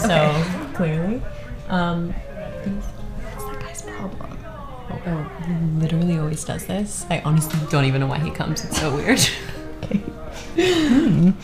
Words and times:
so 0.00 0.70
clearly. 0.74 1.22
Um, 1.68 2.12
what's 2.12 3.44
that 3.44 3.60
guy's 3.60 3.82
problem? 3.82 4.38
Oh, 4.90 5.02
oh, 5.06 5.44
he 5.46 5.52
literally 5.80 6.18
always 6.18 6.44
does 6.44 6.66
this. 6.66 7.06
I 7.10 7.20
honestly 7.20 7.58
don't 7.70 7.84
even 7.84 8.00
know 8.00 8.06
why 8.06 8.18
he 8.18 8.30
comes. 8.30 8.64
It's 8.64 8.80
so 8.80 8.94
weird. 8.94 9.20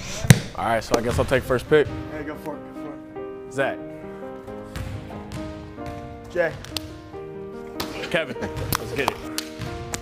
All 0.56 0.64
right, 0.64 0.82
so 0.82 0.96
I 0.96 1.00
guess 1.02 1.18
I'll 1.18 1.24
take 1.24 1.42
first 1.42 1.68
pick. 1.68 1.86
Yeah, 2.12 2.22
go 2.22 2.34
for 2.36 2.56
it. 2.56 2.74
Go 2.74 2.82
for 2.82 2.92
it. 3.46 3.52
Zach, 3.52 3.78
it. 3.78 3.96
Jay. 6.30 6.52
Kevin, 8.10 8.36
let's 8.40 8.92
get 8.92 9.10
it. 9.10 9.16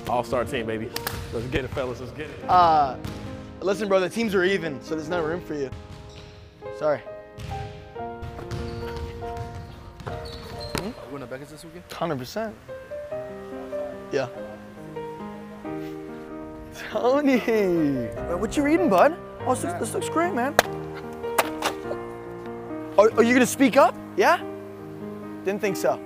All-star 0.08 0.44
team, 0.44 0.66
baby. 0.66 0.90
Let's 1.32 1.46
get 1.46 1.64
it, 1.64 1.68
fellas. 1.68 2.00
Let's 2.00 2.12
get 2.12 2.28
it. 2.30 2.48
Uh, 2.48 2.96
listen, 3.60 3.88
bro. 3.88 4.00
The 4.00 4.08
teams 4.08 4.34
are 4.34 4.44
even, 4.44 4.82
so 4.82 4.94
there's 4.94 5.08
no 5.08 5.22
room 5.22 5.40
for 5.40 5.54
you. 5.54 5.70
Sorry. 6.78 7.00
You 10.84 10.92
going 11.08 11.20
to 11.20 11.26
Beckett's 11.26 11.50
this 11.50 11.64
weekend? 11.64 11.84
Hundred 11.90 12.18
percent. 12.18 12.54
Yeah. 14.12 14.28
Tony, 16.90 17.38
Uh, 17.38 18.36
what 18.36 18.54
you 18.56 18.62
reading, 18.62 18.90
bud? 18.90 19.16
Oh, 19.46 19.54
this 19.54 19.64
looks, 19.64 19.78
this 19.78 19.94
looks 19.94 20.08
great, 20.10 20.34
man. 20.34 20.54
Are, 22.98 23.10
are 23.16 23.22
you 23.22 23.32
gonna 23.32 23.46
speak 23.46 23.76
up? 23.76 23.96
Yeah? 24.16 24.38
Didn't 25.44 25.60
think 25.60 25.76
so. 25.76 25.98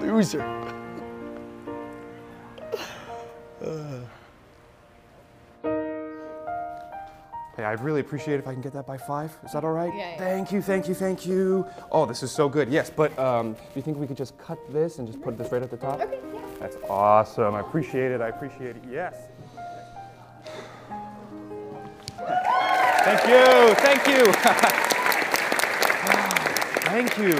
Loser. 0.00 0.44
Hey, 7.60 7.66
I'd 7.66 7.82
really 7.82 8.00
appreciate 8.00 8.36
it 8.36 8.38
if 8.38 8.48
I 8.48 8.54
can 8.54 8.62
get 8.62 8.72
that 8.72 8.86
by 8.86 8.96
five. 8.96 9.36
Is 9.44 9.52
that 9.52 9.64
all 9.64 9.72
right? 9.72 9.92
Yeah, 9.94 10.12
yeah. 10.12 10.16
Thank 10.16 10.50
you, 10.50 10.62
thank 10.62 10.88
you, 10.88 10.94
thank 10.94 11.26
you. 11.26 11.66
Oh, 11.92 12.06
this 12.06 12.22
is 12.22 12.30
so 12.30 12.48
good. 12.48 12.70
Yes, 12.70 12.88
but 12.88 13.18
um, 13.18 13.52
do 13.52 13.60
you 13.74 13.82
think 13.82 13.98
we 13.98 14.06
could 14.06 14.16
just 14.16 14.38
cut 14.38 14.58
this 14.72 14.98
and 14.98 15.06
just 15.06 15.20
put 15.20 15.36
this 15.36 15.52
right 15.52 15.62
at 15.62 15.70
the 15.70 15.76
top? 15.76 16.00
Okay, 16.00 16.18
yeah. 16.32 16.40
That's 16.58 16.78
awesome. 16.88 17.54
I 17.54 17.60
appreciate 17.60 18.12
it. 18.12 18.22
I 18.22 18.28
appreciate 18.28 18.76
it. 18.76 18.82
Yes. 18.90 19.14
Thank 23.04 23.28
you. 23.28 23.74
Thank 23.74 24.06
you. 24.08 24.32
thank 26.88 27.18
you. 27.18 27.34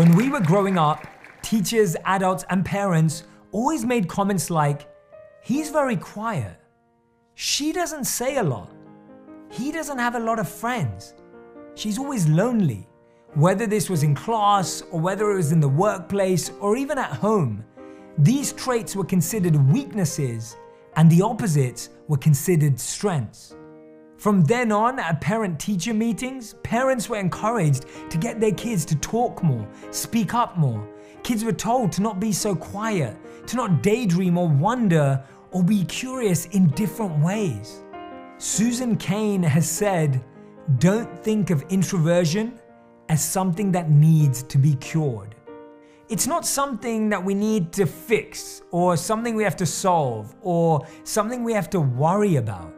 When 0.00 0.16
we 0.16 0.30
were 0.30 0.40
growing 0.40 0.78
up, 0.78 1.06
teachers, 1.42 1.94
adults, 2.06 2.46
and 2.48 2.64
parents 2.64 3.24
always 3.52 3.84
made 3.84 4.08
comments 4.08 4.48
like, 4.48 4.88
he's 5.42 5.68
very 5.68 5.96
quiet. 5.96 6.56
She 7.34 7.74
doesn't 7.74 8.04
say 8.04 8.38
a 8.38 8.42
lot. 8.42 8.72
He 9.50 9.72
doesn't 9.72 9.98
have 9.98 10.14
a 10.14 10.20
lot 10.20 10.38
of 10.38 10.48
friends. 10.48 11.14
She's 11.74 11.98
always 11.98 12.28
lonely. 12.28 12.86
Whether 13.34 13.66
this 13.66 13.88
was 13.88 14.02
in 14.02 14.14
class 14.14 14.82
or 14.90 15.00
whether 15.00 15.30
it 15.30 15.36
was 15.36 15.52
in 15.52 15.60
the 15.60 15.68
workplace 15.68 16.50
or 16.60 16.76
even 16.76 16.98
at 16.98 17.12
home, 17.12 17.64
these 18.18 18.52
traits 18.52 18.96
were 18.96 19.04
considered 19.04 19.56
weaknesses 19.70 20.56
and 20.96 21.10
the 21.10 21.22
opposites 21.22 21.90
were 22.08 22.16
considered 22.16 22.78
strengths. 22.80 23.54
From 24.16 24.42
then 24.42 24.72
on, 24.72 24.98
at 24.98 25.20
parent 25.20 25.60
teacher 25.60 25.94
meetings, 25.94 26.54
parents 26.64 27.08
were 27.08 27.18
encouraged 27.18 27.84
to 28.10 28.18
get 28.18 28.40
their 28.40 28.52
kids 28.52 28.84
to 28.86 28.96
talk 28.96 29.42
more, 29.44 29.66
speak 29.92 30.34
up 30.34 30.58
more. 30.58 30.88
Kids 31.22 31.44
were 31.44 31.52
told 31.52 31.92
to 31.92 32.02
not 32.02 32.18
be 32.18 32.32
so 32.32 32.56
quiet, 32.56 33.16
to 33.46 33.56
not 33.56 33.82
daydream 33.82 34.36
or 34.36 34.48
wonder 34.48 35.22
or 35.52 35.62
be 35.62 35.84
curious 35.84 36.46
in 36.46 36.66
different 36.70 37.16
ways. 37.24 37.82
Susan 38.40 38.94
Cain 38.96 39.42
has 39.42 39.68
said, 39.68 40.24
Don't 40.78 41.24
think 41.24 41.50
of 41.50 41.62
introversion 41.70 42.60
as 43.08 43.24
something 43.24 43.72
that 43.72 43.90
needs 43.90 44.44
to 44.44 44.58
be 44.58 44.74
cured. 44.76 45.34
It's 46.08 46.28
not 46.28 46.46
something 46.46 47.08
that 47.08 47.22
we 47.22 47.34
need 47.34 47.72
to 47.72 47.84
fix 47.84 48.62
or 48.70 48.96
something 48.96 49.34
we 49.34 49.42
have 49.42 49.56
to 49.56 49.66
solve 49.66 50.36
or 50.40 50.86
something 51.02 51.42
we 51.42 51.52
have 51.52 51.68
to 51.70 51.80
worry 51.80 52.36
about. 52.36 52.72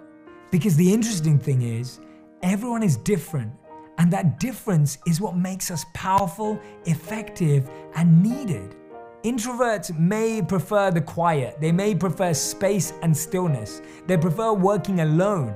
Because 0.51 0.77
the 0.77 0.93
interesting 0.95 1.39
thing 1.39 1.61
is, 1.61 2.01
everyone 2.43 2.83
is 2.83 2.97
different, 2.97 3.53
and 3.99 4.11
that 4.13 4.41
difference 4.41 4.97
is 5.07 5.21
what 5.21 5.37
makes 5.37 5.71
us 5.71 5.85
powerful, 5.93 6.59
effective, 6.87 7.69
and 7.97 8.23
needed. 8.23 8.77
Introverts 9.23 9.95
may 9.99 10.41
prefer 10.41 10.91
the 10.91 11.03
quiet, 11.03 11.61
they 11.61 11.73
may 11.73 11.95
prefer 11.95 12.33
space 12.33 12.95
and 13.03 13.15
stillness, 13.15 13.83
they 14.07 14.17
prefer 14.17 14.55
working 14.55 15.01
alone. 15.01 15.55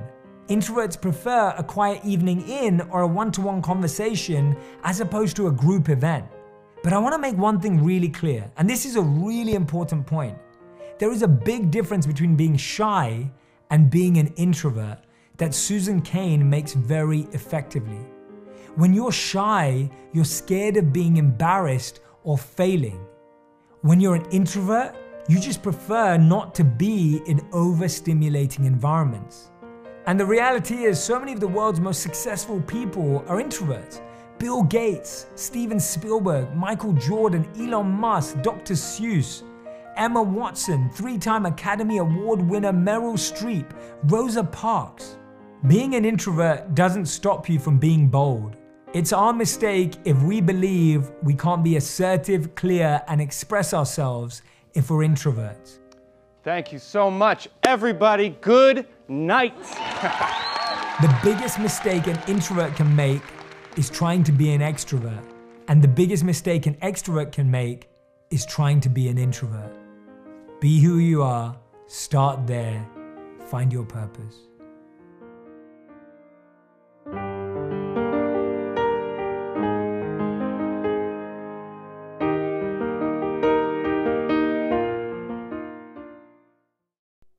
Introverts 0.49 1.01
prefer 1.01 1.51
a 1.57 1.63
quiet 1.63 2.05
evening 2.05 2.47
in 2.47 2.81
or 2.91 3.01
a 3.01 3.07
one 3.07 3.31
to 3.31 3.41
one 3.41 3.63
conversation 3.63 4.55
as 4.83 4.99
opposed 4.99 5.35
to 5.37 5.47
a 5.47 5.51
group 5.51 5.89
event. 5.89 6.27
But 6.83 6.93
I 6.93 6.99
want 6.99 7.13
to 7.15 7.17
make 7.17 7.37
one 7.37 7.59
thing 7.59 7.83
really 7.83 8.09
clear, 8.09 8.51
and 8.57 8.69
this 8.69 8.85
is 8.85 8.97
a 8.97 9.01
really 9.01 9.55
important 9.55 10.05
point. 10.05 10.37
There 10.99 11.11
is 11.11 11.23
a 11.23 11.27
big 11.27 11.71
difference 11.71 12.05
between 12.05 12.35
being 12.35 12.57
shy 12.57 13.31
and 13.71 13.89
being 13.89 14.17
an 14.17 14.27
introvert 14.35 14.99
that 15.37 15.55
Susan 15.55 16.03
Cain 16.03 16.47
makes 16.47 16.73
very 16.73 17.21
effectively. 17.31 18.05
When 18.75 18.93
you're 18.93 19.11
shy, 19.11 19.89
you're 20.13 20.23
scared 20.23 20.77
of 20.77 20.93
being 20.93 21.17
embarrassed 21.17 22.01
or 22.23 22.37
failing. 22.37 23.03
When 23.85 23.99
you're 23.99 24.15
an 24.15 24.25
introvert, 24.31 24.95
you 25.27 25.39
just 25.39 25.61
prefer 25.61 26.17
not 26.17 26.55
to 26.55 26.63
be 26.63 27.21
in 27.27 27.37
overstimulating 27.51 28.65
environments. 28.65 29.51
And 30.07 30.19
the 30.19 30.25
reality 30.25 30.85
is, 30.85 30.99
so 30.99 31.19
many 31.19 31.33
of 31.33 31.39
the 31.39 31.47
world's 31.47 31.79
most 31.79 32.01
successful 32.01 32.59
people 32.61 33.23
are 33.27 33.39
introverts. 33.39 34.01
Bill 34.39 34.63
Gates, 34.63 35.27
Steven 35.35 35.79
Spielberg, 35.79 36.51
Michael 36.55 36.93
Jordan, 36.93 37.47
Elon 37.59 37.85
Musk, 37.85 38.41
Dr. 38.41 38.73
Seuss, 38.73 39.43
Emma 39.97 40.23
Watson, 40.23 40.89
three 40.89 41.19
time 41.19 41.45
Academy 41.45 41.99
Award 41.99 42.41
winner 42.41 42.73
Meryl 42.73 43.19
Streep, 43.19 43.69
Rosa 44.05 44.43
Parks. 44.43 45.19
Being 45.67 45.93
an 45.93 46.05
introvert 46.05 46.73
doesn't 46.73 47.05
stop 47.05 47.47
you 47.47 47.59
from 47.59 47.77
being 47.77 48.07
bold. 48.07 48.57
It's 48.95 49.11
our 49.11 49.33
mistake 49.33 49.97
if 50.05 50.23
we 50.23 50.39
believe 50.39 51.11
we 51.21 51.33
can't 51.33 51.61
be 51.61 51.75
assertive, 51.75 52.55
clear, 52.55 53.01
and 53.09 53.19
express 53.19 53.73
ourselves 53.73 54.41
if 54.73 54.89
we're 54.89 55.05
introverts. 55.05 55.79
Thank 56.45 56.71
you 56.71 56.79
so 56.79 57.11
much, 57.11 57.49
everybody. 57.63 58.37
Good 58.39 58.87
night. 59.09 59.53
The 61.01 61.13
biggest 61.21 61.59
mistake 61.59 62.07
an 62.07 62.17
introvert 62.25 62.77
can 62.77 62.95
make 62.95 63.21
is 63.75 63.89
trying 63.89 64.23
to 64.23 64.31
be 64.31 64.53
an 64.53 64.61
extrovert. 64.61 65.25
And 65.67 65.81
the 65.81 65.89
biggest 65.89 66.23
mistake 66.23 66.67
an 66.67 66.75
extrovert 66.75 67.33
can 67.33 67.51
make 67.51 67.89
is 68.29 68.45
trying 68.45 68.79
to 68.79 68.87
be 68.87 69.09
an 69.09 69.17
introvert. 69.17 69.73
Be 70.61 70.79
who 70.79 70.99
you 70.99 71.21
are, 71.21 71.53
start 71.87 72.47
there, 72.47 72.87
find 73.47 73.73
your 73.73 73.83
purpose. 73.83 74.37